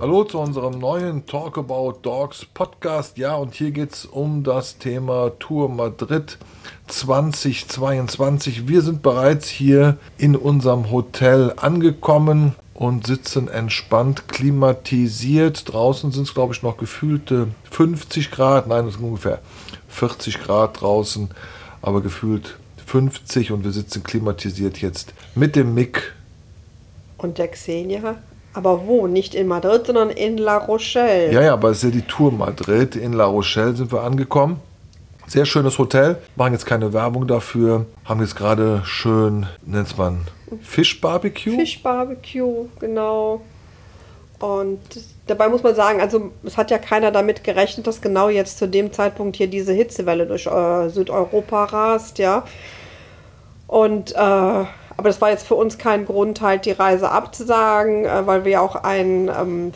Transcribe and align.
Hallo 0.00 0.24
zu 0.24 0.38
unserem 0.38 0.78
neuen 0.78 1.24
Talk 1.24 1.56
About 1.56 1.94
Dogs 2.02 2.44
Podcast. 2.44 3.16
Ja, 3.16 3.36
und 3.36 3.54
hier 3.54 3.70
geht 3.70 3.92
es 3.92 4.04
um 4.04 4.44
das 4.44 4.78
Thema 4.78 5.32
Tour 5.38 5.68
Madrid 5.70 6.36
2022. 6.88 8.68
Wir 8.68 8.82
sind 8.82 9.00
bereits 9.02 9.48
hier 9.48 9.96
in 10.18 10.36
unserem 10.36 10.90
Hotel 10.90 11.54
angekommen 11.56 12.54
und 12.74 13.06
sitzen 13.06 13.48
entspannt 13.48 14.28
klimatisiert. 14.28 15.72
Draußen 15.72 16.12
sind 16.12 16.24
es, 16.24 16.34
glaube 16.34 16.54
ich, 16.54 16.62
noch 16.62 16.76
gefühlte 16.76 17.48
50 17.70 18.30
Grad. 18.30 18.66
Nein, 18.66 18.86
es 18.86 18.94
sind 18.94 19.04
ungefähr 19.04 19.40
40 19.88 20.42
Grad 20.42 20.80
draußen, 20.80 21.30
aber 21.82 22.02
gefühlt 22.02 22.58
50 22.86 23.52
und 23.52 23.64
wir 23.64 23.70
sitzen 23.70 24.02
klimatisiert 24.02 24.78
jetzt 24.78 25.14
mit 25.34 25.56
dem 25.56 25.74
Mick. 25.74 26.14
Und 27.16 27.38
der 27.38 27.48
Xenia 27.48 28.16
aber 28.54 28.86
wo? 28.86 29.08
Nicht 29.08 29.34
in 29.34 29.48
Madrid, 29.48 29.86
sondern 29.86 30.10
in 30.10 30.38
La 30.38 30.56
Rochelle. 30.58 31.32
Ja, 31.32 31.42
ja, 31.42 31.52
aber 31.54 31.70
es 31.70 31.78
ist 31.78 31.84
ja 31.84 31.90
die 31.90 32.02
Tour 32.02 32.30
Madrid. 32.32 32.94
In 32.94 33.12
La 33.12 33.24
Rochelle 33.24 33.74
sind 33.74 33.92
wir 33.92 34.02
angekommen. 34.02 34.60
Sehr 35.26 35.46
schönes 35.46 35.78
Hotel. 35.78 36.18
Machen 36.36 36.52
jetzt 36.52 36.66
keine 36.66 36.92
Werbung 36.92 37.26
dafür. 37.26 37.86
Haben 38.04 38.20
jetzt 38.20 38.36
gerade 38.36 38.82
schön, 38.84 39.46
nennt 39.64 39.96
man 39.96 40.20
Fischbarbecue? 40.62 41.56
Fischbarbecue, 41.56 42.68
genau. 42.78 43.40
Und 44.38 44.80
dabei 45.26 45.48
muss 45.48 45.62
man 45.62 45.74
sagen, 45.74 46.00
also 46.00 46.30
es 46.42 46.56
hat 46.56 46.70
ja 46.70 46.78
keiner 46.78 47.10
damit 47.10 47.44
gerechnet, 47.44 47.86
dass 47.86 48.02
genau 48.02 48.28
jetzt 48.28 48.58
zu 48.58 48.68
dem 48.68 48.92
Zeitpunkt 48.92 49.36
hier 49.36 49.46
diese 49.46 49.72
Hitzewelle 49.72 50.26
durch 50.26 50.46
äh, 50.46 50.88
Südeuropa 50.90 51.64
rast, 51.64 52.18
ja. 52.18 52.44
Und 53.66 54.12
äh, 54.12 54.18
aber 54.96 55.08
das 55.08 55.20
war 55.20 55.30
jetzt 55.30 55.46
für 55.46 55.54
uns 55.54 55.78
kein 55.78 56.04
Grund, 56.04 56.40
halt 56.40 56.66
die 56.66 56.72
Reise 56.72 57.10
abzusagen, 57.10 58.04
äh, 58.04 58.26
weil 58.26 58.44
wir 58.44 58.60
auch 58.60 58.76
einen 58.76 59.28
ähm, 59.28 59.72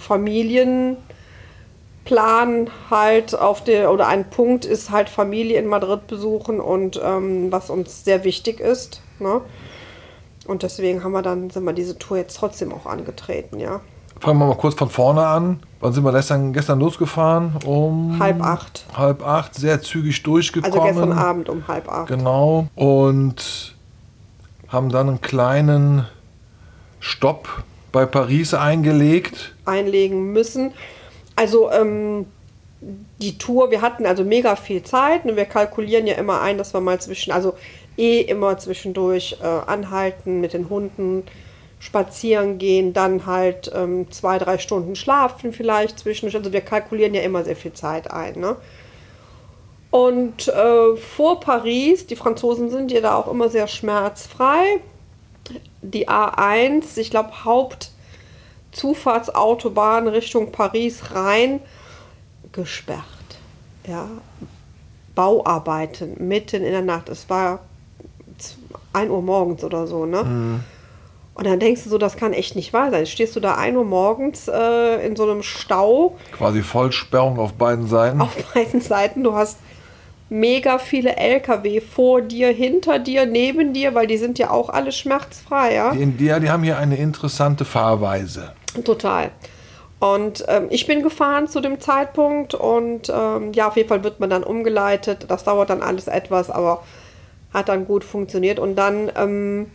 Familienplan 2.09 2.71
halt 2.91 3.39
auf 3.39 3.63
der 3.65 3.93
oder 3.93 4.09
ein 4.09 4.29
Punkt 4.31 4.65
ist 4.65 4.91
halt 4.91 5.09
Familie 5.09 5.59
in 5.59 5.67
Madrid 5.67 6.07
besuchen 6.07 6.61
und 6.61 7.01
ähm, 7.03 7.53
was 7.53 7.71
uns 7.71 8.05
sehr 8.05 8.25
wichtig 8.25 8.61
ist. 8.61 9.03
Ne? 9.19 9.41
Und 10.47 10.63
deswegen 10.63 11.05
haben 11.05 11.13
wir 11.13 11.23
dann 11.23 11.51
sind 11.51 11.65
wir 11.65 11.73
diese 11.73 11.99
Tour 11.99 12.17
jetzt 12.17 12.37
trotzdem 12.37 12.73
auch 12.73 12.87
angetreten, 12.87 13.59
ja. 13.59 13.81
Fangen 14.21 14.41
wir 14.41 14.47
mal 14.47 14.57
kurz 14.57 14.75
von 14.75 14.91
vorne 14.91 15.25
an. 15.27 15.61
Wann 15.81 15.93
sind 15.93 16.03
wir 16.03 16.13
gestern, 16.13 16.53
gestern 16.53 16.81
losgefahren? 16.81 17.55
Um 17.65 18.19
halb 18.19 18.43
acht. 18.43 18.85
Halb 18.97 19.25
acht, 19.25 19.55
sehr 19.55 19.81
zügig 19.81 20.25
durchgekommen. 20.25 20.81
Also 20.81 20.93
gestern 20.93 21.13
Abend 21.13 21.49
um 21.49 21.69
halb 21.69 21.89
acht. 21.89 22.09
Genau. 22.09 22.67
Und 22.75 23.77
haben 24.67 24.89
dann 24.89 25.09
einen 25.09 25.21
kleinen 25.21 26.07
Stopp 26.99 27.63
bei 27.93 28.07
Paris 28.07 28.55
eingelegt. 28.55 29.55
Einlegen 29.67 30.33
müssen. 30.33 30.73
Also 31.39 31.71
ähm, 31.71 32.27
die 32.81 33.39
Tour, 33.39 33.71
wir 33.71 33.81
hatten 33.81 34.07
also 34.07 34.25
mega 34.25 34.57
viel 34.57 34.83
Zeit 34.83 35.25
und 35.25 35.37
wir 35.37 35.45
kalkulieren 35.45 36.09
ja 36.09 36.17
immer 36.17 36.41
ein, 36.41 36.59
dass 36.59 36.75
wir 36.75 36.81
mal 36.81 37.01
zwischen, 37.01 37.31
also 37.31 37.55
eh 37.97 38.23
immer 38.23 38.59
zwischendurch 38.59 39.37
äh, 39.41 39.47
anhalten 39.47 40.41
mit 40.41 40.53
den 40.53 40.69
Hunden, 40.69 41.23
spazieren 41.79 42.59
gehen, 42.59 42.93
dann 42.93 43.25
halt 43.25 43.71
ähm, 43.73 44.11
zwei, 44.11 44.39
drei 44.39 44.59
Stunden 44.59 44.97
schlafen 44.97 45.53
vielleicht 45.53 46.01
zwischendurch. 46.01 46.35
Also 46.35 46.53
wir 46.53 46.61
kalkulieren 46.61 47.15
ja 47.15 47.23
immer 47.23 47.45
sehr 47.45 47.55
viel 47.55 47.73
Zeit 47.73 48.11
ein. 48.11 48.41
Ne? 48.41 48.57
Und 49.93 50.49
äh, 50.49 50.97
vor 50.97 51.39
Paris, 51.39 52.09
die 52.09 52.17
Franzosen 52.17 52.69
sind 52.69 52.91
ja 52.91 53.01
da 53.01 53.15
auch 53.15 53.31
immer 53.31 53.49
sehr 53.49 53.69
schmerzfrei. 53.69 54.81
Die 55.83 56.09
A1, 56.09 56.99
ich 56.99 57.11
glaube 57.11 57.31
Hauptzufahrtsautobahn 58.69 60.09
Richtung 60.09 60.53
Paris 60.53 61.15
rein, 61.15 61.61
gesperrt. 62.53 63.05
Ja, 63.87 64.09
Bauarbeiten 65.15 66.17
mitten 66.29 66.63
in 66.63 66.73
der 66.73 66.83
Nacht. 66.83 67.09
Es 67.09 67.29
war 67.29 67.61
1 68.93 69.11
Uhr 69.11 69.23
morgens 69.23 69.65
oder 69.65 69.87
so, 69.87 70.07
ne? 70.07 70.23
Mhm. 70.23 70.61
Und 71.35 71.47
dann 71.47 71.61
denkst 71.61 71.85
du 71.85 71.91
so, 71.91 71.99
das 71.99 72.17
kann 72.17 72.33
echt 72.33 72.57
nicht 72.57 72.73
wahr 72.73 72.91
sein. 72.91 73.07
Stehst 73.07 73.37
du 73.37 73.41
da 73.41 73.55
1 73.55 73.77
Uhr 73.77 73.85
morgens 73.85 74.49
äh, 74.49 75.07
in 75.07 75.15
so 75.17 75.23
einem 75.23 75.43
Stau. 75.43 76.17
Quasi 76.33 76.63
Vollsperrung 76.63 77.39
auf 77.39 77.55
beiden 77.55 77.87
Seiten. 77.87 78.21
Auf 78.21 78.37
beiden 78.55 78.81
Seiten. 78.81 79.23
Du 79.23 79.35
hast 79.35 79.59
mega 80.29 80.79
viele 80.79 81.17
LKW 81.17 81.81
vor 81.81 82.23
dir, 82.23 82.49
hinter 82.49 82.99
dir, 82.99 83.25
neben 83.25 83.73
dir, 83.73 83.95
weil 83.95 84.07
die 84.07 84.19
sind 84.19 84.39
ja 84.39 84.51
auch 84.51 84.69
alle 84.69 84.93
schmerzfrei, 84.93 85.75
ja? 85.75 85.93
Die, 85.95 86.05
die, 86.07 86.41
die 86.41 86.51
haben 86.51 86.65
hier 86.65 86.77
eine 86.77 86.97
interessante 86.97 87.65
Fahrweise. 87.65 88.53
Total. 88.85 89.31
Und 90.01 90.45
ähm, 90.47 90.67
ich 90.71 90.87
bin 90.87 91.03
gefahren 91.03 91.49
zu 91.49 91.61
dem 91.61 91.81
Zeitpunkt 91.81 92.55
und 92.55 93.13
ähm, 93.13 93.53
ja, 93.53 93.69
auf 93.69 93.77
jeden 93.77 93.89
Fall 93.89 94.05
wird 94.05 94.21
man 94.21 94.31
dann 94.31 94.45
umgeleitet. 94.45 95.27
Das 95.29 95.45
dauert 95.45 95.71
dann 95.71 95.83
alles 95.83 96.07
etwas, 96.07 96.51
aber 96.51 96.85
hat 97.53 97.69
dann 97.69 97.85
gut 97.87 98.05
funktioniert. 98.05 98.61
Und 98.61 98.77
dann 98.77 99.11
ähm, 99.17 99.71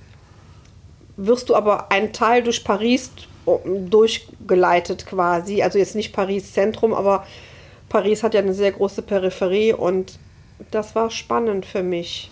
wirst 1.18 1.50
du 1.50 1.56
aber 1.56 1.92
einen 1.92 2.14
Teil 2.14 2.42
durch 2.42 2.64
Paris 2.64 3.12
durchgeleitet 3.46 5.06
quasi. 5.06 5.62
Also 5.62 5.78
jetzt 5.78 5.96
nicht 5.96 6.14
Paris 6.14 6.54
Zentrum, 6.54 6.94
aber 6.94 7.26
Paris 7.90 8.24
hat 8.24 8.34
ja 8.34 8.40
eine 8.40 8.54
sehr 8.54 8.72
große 8.72 9.02
Peripherie 9.02 9.74
und 9.74 10.18
das 10.72 10.96
war 10.96 11.10
spannend 11.12 11.66
für 11.66 11.84
mich. 11.84 12.32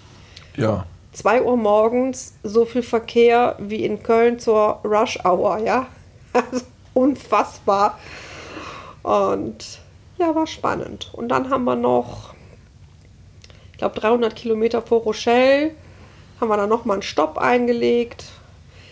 Ja. 0.56 0.86
2 1.12 1.44
Uhr 1.44 1.58
morgens 1.58 2.36
so 2.44 2.66
viel 2.66 2.84
Verkehr 2.84 3.58
wie 3.60 3.84
in 3.84 4.02
Köln 4.02 4.40
zur 4.40 4.80
Rush 4.86 5.20
Hour, 5.26 5.60
ja. 5.60 5.88
Also 6.34 6.66
unfassbar. 6.94 8.00
Und 9.04 9.80
ja, 10.18 10.36
war 10.36 10.48
spannend. 10.48 11.10
Und 11.14 11.30
dann 11.30 11.50
haben 11.50 11.64
wir 11.64 11.76
noch, 11.76 12.34
ich 13.72 13.78
glaube, 13.78 14.00
300 14.00 14.36
Kilometer 14.36 14.82
vor 14.82 15.02
Rochelle, 15.02 15.72
haben 16.40 16.50
wir 16.50 16.58
dann 16.58 16.70
nochmal 16.70 16.96
einen 16.96 17.04
Stopp 17.04 17.38
eingelegt. 17.38 18.26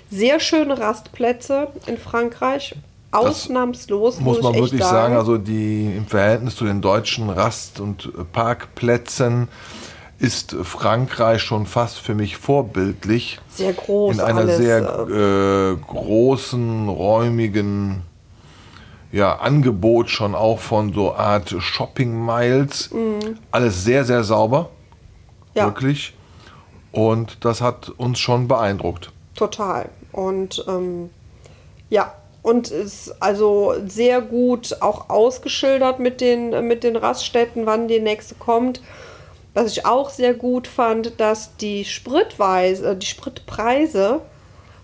Sehr 0.10 0.40
schöne 0.40 0.80
Rastplätze 0.80 1.68
in 1.86 1.98
Frankreich. 1.98 2.76
Ausnahmslos. 3.12 4.16
Das 4.16 4.24
muss 4.24 4.42
man 4.42 4.54
wirklich 4.54 4.84
sagen, 4.84 5.16
also 5.16 5.38
die 5.38 5.94
im 5.98 6.06
Verhältnis 6.06 6.56
zu 6.56 6.66
den 6.66 6.80
deutschen 6.80 7.30
Rast- 7.30 7.80
und 7.80 8.12
Parkplätzen 8.32 9.48
ist 10.20 10.52
Frankreich 10.64 11.42
schon 11.42 11.66
fast 11.66 12.00
für 12.00 12.14
mich 12.14 12.38
vorbildlich. 12.38 13.40
Sehr 13.50 13.74
groß. 13.74 14.16
In 14.16 14.22
einer 14.22 14.42
alles, 14.42 14.58
sehr 14.58 15.08
äh, 15.10 15.76
großen, 15.76 16.90
räumigen 16.90 18.04
ja, 19.12 19.38
Angebot 19.38 20.10
schon 20.10 20.36
auch 20.36 20.60
von 20.60 20.94
so 20.94 21.16
Art 21.16 21.56
Shopping 21.58 22.26
Miles. 22.26 22.92
Mhm. 22.92 23.40
Alles 23.52 23.84
sehr, 23.84 24.06
sehr 24.06 24.24
sauber. 24.24 24.70
Ja. 25.56 25.66
Wirklich. 25.66 26.14
Und 26.92 27.44
das 27.46 27.62
hat 27.62 27.90
uns 27.90 28.20
schon 28.20 28.48
beeindruckt. 28.48 29.12
Total. 29.36 29.90
Und 30.12 30.64
ähm, 30.68 31.10
ja, 31.90 32.14
und 32.42 32.72
ist 32.72 33.22
also 33.22 33.74
sehr 33.88 34.22
gut 34.22 34.78
auch 34.82 35.10
ausgeschildert 35.10 36.00
mit 36.00 36.22
den, 36.22 36.68
mit 36.68 36.84
den 36.84 36.96
Raststätten, 36.96 37.66
wann 37.66 37.88
die 37.88 38.00
nächste 38.00 38.36
kommt. 38.36 38.82
Was 39.54 39.72
ich 39.72 39.86
auch 39.86 40.10
sehr 40.10 40.34
gut 40.34 40.68
fand, 40.68 41.20
dass 41.20 41.56
die 41.58 41.86
Spritweise, 41.86 42.96
die 42.96 43.08
Spritpreise 43.08 44.22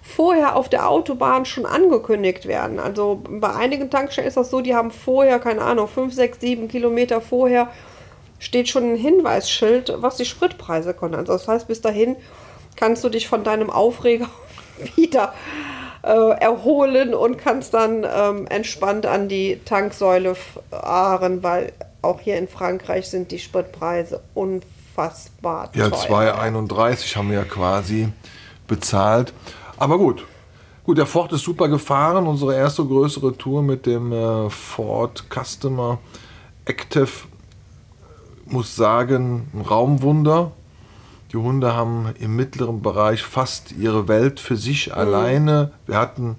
vorher 0.02 0.56
auf 0.56 0.70
der 0.70 0.90
Autobahn 0.90 1.46
schon 1.46 1.66
angekündigt 1.66 2.46
werden. 2.46 2.80
Also 2.80 3.22
bei 3.28 3.54
einigen 3.54 3.90
Tankstellen 3.90 4.28
ist 4.28 4.38
das 4.38 4.52
so, 4.52 4.62
die 4.62 4.76
haben 4.76 4.92
vorher, 4.92 5.40
keine 5.40 5.62
Ahnung, 5.62 5.88
5, 5.88 6.14
6, 6.14 6.40
7 6.40 6.68
Kilometer 6.68 7.22
vorher 7.22 7.70
steht 8.40 8.70
schon 8.70 8.94
ein 8.94 8.98
Hinweisschild, 8.98 9.94
was 9.98 10.18
die 10.18 10.26
Spritpreise 10.26 10.94
kosten. 10.94 11.16
Also 11.16 11.34
das 11.34 11.48
heißt, 11.48 11.68
bis 11.68 11.82
dahin 11.82 12.16
kannst 12.76 13.04
du 13.04 13.10
dich 13.10 13.28
von 13.28 13.44
deinem 13.44 13.70
Aufreger 13.70 14.30
wieder 14.96 15.34
äh, 16.04 16.40
erholen 16.40 17.14
und 17.16 17.38
kannst 17.38 17.74
dann 17.74 18.06
ähm, 18.06 18.46
entspannt 18.48 19.06
an 19.06 19.28
die 19.28 19.60
Tanksäule 19.66 20.36
fahren, 20.36 21.42
weil 21.42 21.74
auch 22.06 22.22
hier 22.22 22.38
in 22.38 22.48
Frankreich 22.48 23.10
sind 23.10 23.32
die 23.32 23.40
Spritpreise 23.40 24.22
unfassbar 24.34 25.72
teuer. 25.72 25.90
Ja, 25.90 25.96
2,31 25.96 27.16
haben 27.16 27.30
wir 27.30 27.40
ja 27.40 27.44
quasi 27.44 28.10
bezahlt. 28.68 29.34
Aber 29.78 29.98
gut. 29.98 30.26
Gut, 30.86 31.00
der 31.00 31.08
Ford 31.08 31.34
ist 31.34 31.44
super 31.44 31.68
gefahren. 31.68 32.28
Unsere 32.28 32.56
erste 32.56 32.86
größere 32.86 33.36
Tour 33.36 33.64
mit 33.64 33.88
dem 33.88 34.12
äh, 34.12 34.50
Ford 34.52 35.26
Customer 35.34 35.98
Active 36.66 37.10
muss 38.46 38.76
sagen, 38.76 39.50
ein 39.54 39.62
Raumwunder. 39.62 40.52
Die 41.32 41.38
Hunde 41.38 41.74
haben 41.74 42.14
im 42.20 42.36
mittleren 42.36 42.82
Bereich 42.82 43.24
fast 43.24 43.72
ihre 43.72 44.08
Welt 44.08 44.40
für 44.40 44.56
sich 44.56 44.88
mhm. 44.88 44.94
alleine. 44.94 45.72
Wir 45.88 45.98
hatten 45.98 46.38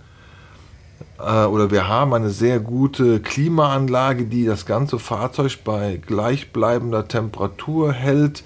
äh, 1.18 1.44
oder 1.46 1.70
wir 1.70 1.88
haben 1.88 2.12
eine 2.14 2.30
sehr 2.30 2.60
gute 2.60 3.20
Klimaanlage, 3.20 4.24
die 4.26 4.44
das 4.44 4.66
ganze 4.66 4.98
Fahrzeug 4.98 5.58
bei 5.64 6.00
gleichbleibender 6.04 7.08
Temperatur 7.08 7.92
hält. 7.92 8.44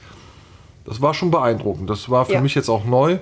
Das 0.84 1.00
war 1.02 1.14
schon 1.14 1.30
beeindruckend. 1.30 1.88
Das 1.90 2.10
war 2.10 2.24
für 2.24 2.34
Ja. 2.34 2.40
mich 2.40 2.54
jetzt 2.54 2.68
auch 2.68 2.84
neu, 2.84 3.18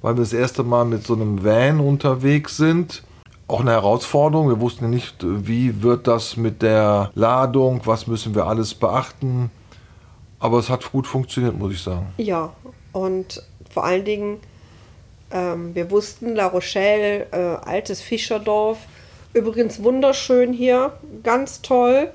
weil 0.00 0.16
wir 0.16 0.20
das 0.22 0.32
erste 0.32 0.62
Mal 0.64 0.84
mit 0.84 1.06
so 1.06 1.14
einem 1.14 1.44
Van 1.44 1.80
unterwegs 1.80 2.56
sind. 2.56 3.02
Auch 3.48 3.60
eine 3.60 3.72
Herausforderung. 3.72 4.48
Wir 4.48 4.60
wussten 4.60 4.88
nicht, 4.90 5.16
wie 5.20 5.82
wird 5.82 6.06
das 6.06 6.36
mit 6.36 6.62
der 6.62 7.10
Ladung, 7.14 7.82
was 7.84 8.06
müssen 8.06 8.34
wir 8.34 8.46
alles 8.46 8.74
beachten. 8.74 9.50
Aber 10.38 10.58
es 10.58 10.70
hat 10.70 10.90
gut 10.90 11.06
funktioniert, 11.06 11.56
muss 11.58 11.72
ich 11.72 11.82
sagen. 11.82 12.06
Ja, 12.16 12.52
und 12.92 13.42
vor 13.70 13.84
allen 13.84 14.04
Dingen, 14.04 14.38
ähm, 15.32 15.74
wir 15.74 15.90
wussten, 15.90 16.34
La 16.34 16.46
Rochelle, 16.46 17.26
äh, 17.32 17.68
altes 17.68 18.00
Fischerdorf, 18.02 18.78
übrigens 19.32 19.82
wunderschön 19.82 20.52
hier, 20.52 20.92
ganz 21.22 21.62
toll. 21.62 22.10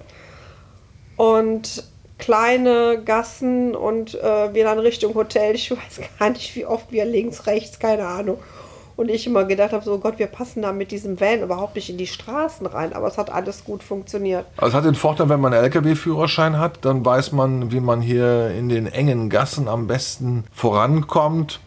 Und 1.15 1.83
kleine 2.17 3.01
Gassen 3.03 3.75
und 3.75 4.15
äh, 4.15 4.53
wir 4.53 4.63
dann 4.63 4.79
Richtung 4.79 5.15
Hotel. 5.15 5.55
Ich 5.55 5.71
weiß 5.71 6.01
gar 6.19 6.29
nicht, 6.29 6.55
wie 6.55 6.65
oft 6.65 6.91
wir 6.91 7.05
links, 7.05 7.47
rechts, 7.47 7.79
keine 7.79 8.07
Ahnung. 8.07 8.39
Und 8.95 9.09
ich 9.09 9.27
immer 9.27 9.45
gedacht 9.45 9.73
habe, 9.73 9.85
so 9.85 9.93
oh 9.93 9.97
Gott, 9.99 10.17
wir 10.17 10.25
passen 10.25 10.63
da 10.63 10.73
mit 10.73 10.89
diesem 10.89 11.19
Van 11.19 11.43
überhaupt 11.43 11.75
nicht 11.75 11.87
in 11.87 11.99
die 11.99 12.07
Straßen 12.07 12.65
rein. 12.65 12.93
Aber 12.93 13.07
es 13.07 13.19
hat 13.19 13.31
alles 13.31 13.63
gut 13.63 13.83
funktioniert. 13.83 14.45
Also 14.57 14.69
es 14.69 14.73
hat 14.73 14.85
den 14.85 14.95
Vorteil, 14.95 15.29
wenn 15.29 15.39
man 15.39 15.53
einen 15.53 15.65
LKW-Führerschein 15.65 16.57
hat, 16.57 16.83
dann 16.83 17.05
weiß 17.05 17.31
man, 17.31 17.71
wie 17.71 17.79
man 17.79 18.01
hier 18.01 18.49
in 18.49 18.69
den 18.69 18.87
engen 18.87 19.29
Gassen 19.29 19.67
am 19.67 19.85
besten 19.85 20.45
vorankommt. 20.51 21.59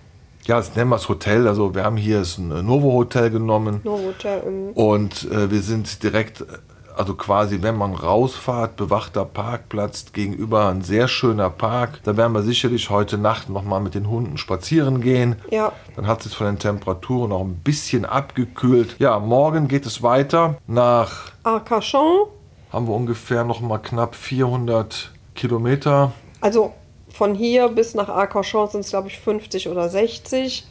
Ja, 0.51 0.57
das 0.57 0.75
nennen 0.75 0.91
wir 0.91 0.97
es 0.97 1.09
Hotel. 1.09 1.47
Also 1.47 1.77
wir 1.77 1.85
haben 1.85 1.97
hier 1.97 2.19
das 2.19 2.37
Novo-Hotel 2.37 3.31
genommen 3.31 3.83
Novotel. 3.85 4.43
ähm, 4.45 4.71
und 4.75 5.31
äh, 5.31 5.49
wir 5.49 5.63
sind 5.63 6.03
direkt, 6.03 6.41
äh, 6.41 6.45
also 6.97 7.15
quasi, 7.15 7.63
wenn 7.63 7.77
man 7.77 7.95
rausfahrt, 7.95 8.75
bewachter 8.75 9.25
Parkplatz 9.25 10.07
gegenüber 10.13 10.69
ein 10.69 10.83
sehr 10.83 11.07
schöner 11.07 11.51
Park. 11.51 12.01
Da 12.03 12.17
werden 12.17 12.33
wir 12.33 12.43
sicherlich 12.43 12.91
heute 12.91 13.17
Nacht 13.17 13.49
nochmal 13.49 13.79
mit 13.79 13.95
den 13.95 14.11
Hunden 14.11 14.39
spazieren 14.39 15.01
gehen. 15.01 15.37
Ja, 15.53 15.71
Dann 15.95 16.09
hat 16.09 16.27
es 16.27 16.35
von 16.35 16.47
den 16.49 16.59
Temperaturen 16.59 17.31
auch 17.31 17.43
ein 17.43 17.61
bisschen 17.63 18.05
abgekühlt. 18.05 18.97
Ja, 18.99 19.21
morgen 19.21 19.69
geht 19.69 19.87
es 19.87 20.03
weiter 20.03 20.57
nach 20.67 21.31
Arcachon. 21.45 22.27
haben 22.73 22.89
wir 22.89 22.95
ungefähr 22.97 23.45
noch 23.45 23.61
mal 23.61 23.79
knapp 23.79 24.17
400 24.17 25.13
Kilometer. 25.37 26.11
Also 26.41 26.73
von 27.13 27.35
hier 27.35 27.69
bis 27.69 27.95
nach 27.95 28.09
Arcachon 28.09 28.69
sind 28.69 28.81
es, 28.81 28.91
glaube 28.91 29.09
ich, 29.09 29.19
50 29.19 29.69
oder 29.69 29.89
60. 29.89 30.67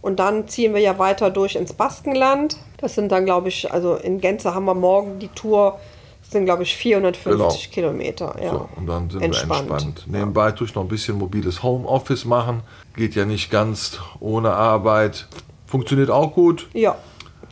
Und 0.00 0.20
dann 0.20 0.46
ziehen 0.46 0.74
wir 0.74 0.80
ja 0.80 0.98
weiter 0.98 1.30
durch 1.30 1.56
ins 1.56 1.72
Baskenland. 1.72 2.56
Das 2.76 2.94
sind 2.94 3.10
dann, 3.10 3.24
glaube 3.24 3.48
ich, 3.48 3.72
also 3.72 3.94
in 3.94 4.20
Gänze 4.20 4.54
haben 4.54 4.64
wir 4.64 4.74
morgen 4.74 5.18
die 5.18 5.28
Tour. 5.28 5.78
Das 6.22 6.30
sind, 6.30 6.44
glaube 6.44 6.62
ich, 6.62 6.76
450 6.76 7.70
Kilometer. 7.72 8.36
Ja. 8.40 8.50
So, 8.50 8.68
und 8.76 8.86
dann 8.86 9.10
sind 9.10 9.22
Entspannt. 9.22 9.68
wir 9.68 9.74
entspannt. 9.74 10.04
Nebenbei 10.06 10.52
tue 10.52 10.66
ich 10.66 10.74
noch 10.74 10.82
ein 10.82 10.88
bisschen 10.88 11.18
mobiles 11.18 11.62
Homeoffice 11.62 12.24
machen. 12.24 12.60
Geht 12.94 13.14
ja 13.14 13.24
nicht 13.24 13.50
ganz 13.50 13.98
ohne 14.20 14.52
Arbeit. 14.52 15.26
Funktioniert 15.66 16.10
auch 16.10 16.32
gut. 16.34 16.68
Ja, 16.74 16.96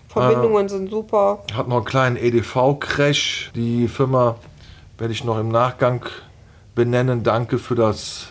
Verbindungen 0.08 0.68
sind 0.68 0.90
super. 0.90 1.42
Hat 1.54 1.68
noch 1.68 1.76
einen 1.76 1.84
kleinen 1.84 2.16
EDV-Crash. 2.16 3.50
Die 3.54 3.88
Firma 3.88 4.36
werde 4.98 5.12
ich 5.12 5.24
noch 5.24 5.38
im 5.38 5.48
Nachgang 5.48 6.06
benennen. 6.76 7.24
Danke 7.24 7.58
für 7.58 7.74
das 7.74 8.28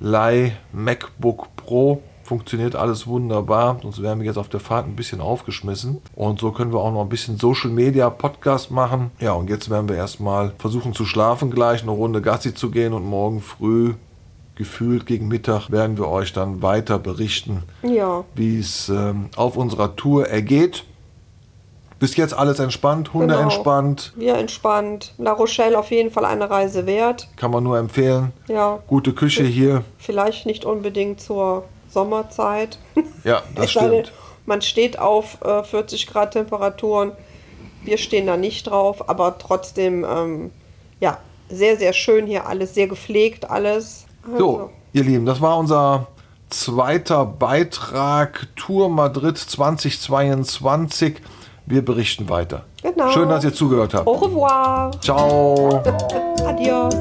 Leih 0.00 0.52
MacBook 0.72 1.54
Pro. 1.56 2.00
Funktioniert 2.24 2.76
alles 2.76 3.06
wunderbar. 3.06 3.78
Sonst 3.82 4.00
wären 4.00 4.20
wir 4.20 4.26
jetzt 4.26 4.38
auf 4.38 4.48
der 4.48 4.60
Fahrt 4.60 4.86
ein 4.86 4.96
bisschen 4.96 5.20
aufgeschmissen. 5.20 6.00
Und 6.14 6.40
so 6.40 6.52
können 6.52 6.72
wir 6.72 6.78
auch 6.80 6.92
noch 6.92 7.02
ein 7.02 7.10
bisschen 7.10 7.36
Social 7.36 7.70
Media 7.70 8.08
Podcast 8.08 8.70
machen. 8.70 9.10
Ja, 9.20 9.32
und 9.32 9.50
jetzt 9.50 9.68
werden 9.68 9.88
wir 9.88 9.96
erstmal 9.96 10.52
versuchen 10.56 10.94
zu 10.94 11.04
schlafen 11.04 11.50
gleich, 11.50 11.82
eine 11.82 11.90
Runde 11.90 12.22
Gassi 12.22 12.54
zu 12.54 12.70
gehen 12.70 12.94
und 12.94 13.04
morgen 13.04 13.42
früh, 13.42 13.94
gefühlt 14.54 15.04
gegen 15.04 15.28
Mittag, 15.28 15.70
werden 15.70 15.98
wir 15.98 16.08
euch 16.08 16.32
dann 16.32 16.62
weiter 16.62 16.98
berichten, 16.98 17.64
Ja, 17.82 18.24
wie 18.34 18.60
es 18.60 18.88
ähm, 18.88 19.28
auf 19.36 19.56
unserer 19.56 19.96
Tour 19.96 20.28
ergeht. 20.28 20.84
Bis 22.02 22.16
jetzt 22.16 22.34
alles 22.34 22.58
entspannt, 22.58 23.12
Hunde 23.12 23.28
Genau. 23.28 23.44
entspannt, 23.44 24.12
wir 24.16 24.34
entspannt. 24.34 25.14
La 25.18 25.30
Rochelle 25.30 25.78
auf 25.78 25.92
jeden 25.92 26.10
Fall 26.10 26.24
eine 26.24 26.50
Reise 26.50 26.84
wert. 26.84 27.28
kann 27.36 27.52
man 27.52 27.62
nur 27.62 27.78
empfehlen. 27.78 28.32
Ja, 28.48 28.80
Gute 28.88 29.12
Küche 29.12 29.44
hier. 29.44 29.84
vielleicht 29.98 30.44
nicht 30.44 30.64
unbedingt 30.64 31.20
zur 31.20 31.62
Sommerzeit. 31.88 32.80
Ja, 33.22 33.42
das 33.54 33.70
stimmt. 33.70 34.10
Man 34.46 34.62
steht 34.62 34.98
auf 34.98 35.38
äh, 35.44 35.62
40 35.62 36.08
Grad 36.08 36.32
Temperaturen. 36.32 37.12
Wir 37.84 37.98
stehen 37.98 38.26
da 38.26 38.36
nicht 38.36 38.64
drauf, 38.68 39.08
aber 39.08 39.38
trotzdem, 39.38 40.04
ähm, 40.04 40.50
ja, 40.98 41.18
sehr, 41.48 41.76
sehr 41.76 41.92
schön 41.92 42.26
hier 42.26 42.46
alles, 42.48 42.74
sehr 42.74 42.88
gepflegt 42.88 43.48
alles. 43.48 44.06
Also, 44.24 44.38
So, 44.38 44.70
ihr 44.92 45.04
Lieben, 45.04 45.24
das 45.24 45.40
war 45.40 45.56
unser 45.56 46.08
zweiter 46.50 47.24
Beitrag 47.26 48.48
Tour 48.56 48.88
Madrid 48.88 49.38
2022. 49.38 51.14
Wir 51.66 51.84
berichten 51.84 52.28
weiter. 52.28 52.64
Genau. 52.82 53.10
Schön, 53.10 53.28
dass 53.28 53.44
ihr 53.44 53.52
zugehört 53.52 53.94
habt. 53.94 54.06
Au 54.06 54.12
revoir. 54.12 54.90
Ciao. 55.00 55.82
Adios. 56.46 56.94